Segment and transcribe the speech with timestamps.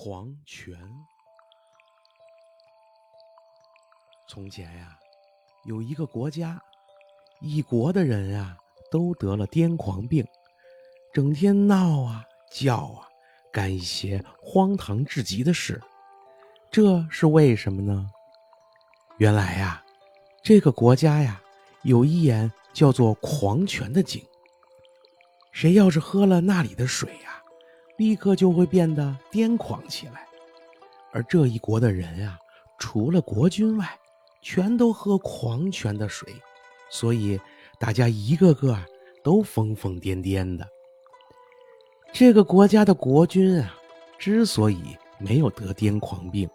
[0.00, 0.78] 狂泉。
[4.28, 4.96] 从前呀，
[5.64, 6.62] 有一个国家，
[7.40, 8.56] 一国的人啊
[8.92, 10.24] 都得了癫狂病，
[11.12, 13.08] 整天闹啊叫啊，
[13.52, 15.82] 干一些荒唐至极的事。
[16.70, 18.08] 这是为什么呢？
[19.16, 19.84] 原来呀，
[20.44, 21.42] 这个国家呀
[21.82, 24.24] 有一眼叫做狂泉的井，
[25.50, 27.37] 谁要是喝了那里的水呀。
[27.98, 30.26] 立刻就会变得癫狂起来，
[31.10, 32.38] 而这一国的人呀，
[32.78, 33.98] 除了国君外，
[34.40, 36.32] 全都喝狂泉的水，
[36.88, 37.38] 所以
[37.76, 38.78] 大家一个个
[39.24, 40.66] 都疯疯癫癫的。
[42.12, 43.74] 这个国家的国君啊，
[44.16, 46.48] 之所以没有得癫狂病，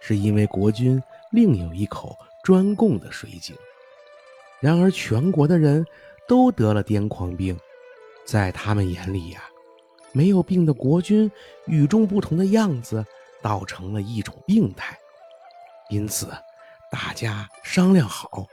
[0.00, 1.02] 是因为国君
[1.32, 3.56] 另有一口专供的水井。
[4.60, 5.84] 然而全国的人
[6.28, 7.58] 都得了癫狂病，
[8.24, 9.42] 在他们眼里呀。
[10.14, 11.30] 没有病的国君
[11.66, 13.04] 与众不同的样子，
[13.42, 14.96] 倒成了一种病态。
[15.90, 16.32] 因此，
[16.90, 18.46] 大家商量好，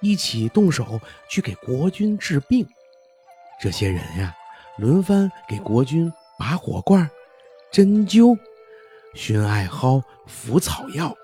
[0.00, 2.66] 一起动手去给国君治病。
[3.60, 4.34] 这些人呀，
[4.78, 7.10] 轮番给国君拔火罐、
[7.72, 8.38] 针灸、
[9.14, 11.14] 熏艾蒿、服草药，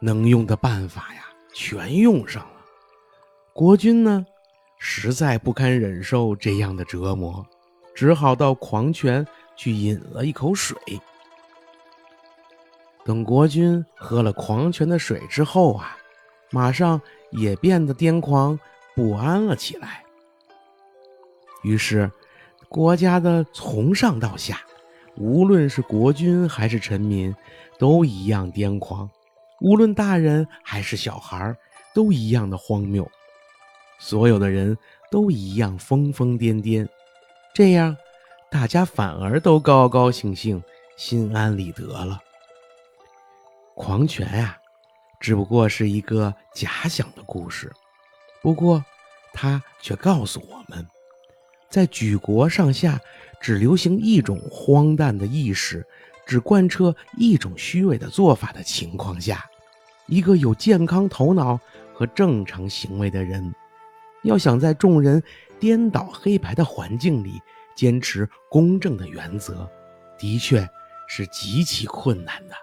[0.00, 2.64] 能用的办法呀，全用上了。
[3.52, 4.26] 国君呢，
[4.78, 7.46] 实在不堪忍受这样的折磨。
[7.96, 10.76] 只好到狂泉去饮了一口水。
[13.04, 15.96] 等国君喝了狂泉的水之后啊，
[16.50, 18.58] 马上也变得癫狂
[18.94, 20.04] 不安了起来。
[21.62, 22.10] 于是，
[22.68, 24.60] 国家的从上到下，
[25.16, 27.34] 无论是国君还是臣民，
[27.78, 29.08] 都一样癫狂；
[29.60, 31.56] 无论大人还是小孩，
[31.94, 33.08] 都一样的荒谬。
[33.98, 34.76] 所有的人
[35.10, 36.86] 都一样疯疯癫癫。
[37.56, 37.96] 这样，
[38.50, 40.62] 大家反而都高高兴兴、
[40.98, 42.20] 心安理得了。
[43.74, 44.58] 狂犬呀，
[45.18, 47.72] 只不过是一个假想的故事，
[48.42, 48.84] 不过，
[49.32, 50.86] 它却告诉我们，
[51.70, 53.00] 在举国上下
[53.40, 55.82] 只流行一种荒诞的意识，
[56.26, 59.42] 只贯彻一种虚伪的做法的情况下，
[60.08, 61.58] 一个有健康头脑
[61.94, 63.50] 和正常行为的人。
[64.24, 65.22] 要想在众人
[65.58, 67.40] 颠倒黑白的环境里
[67.74, 69.68] 坚持公正的原则，
[70.18, 70.68] 的确
[71.06, 72.54] 是极其困难的。